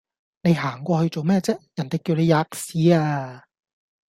[0.41, 1.59] 你行過去做咩啫？
[1.75, 3.43] 人地叫你喫屎呀！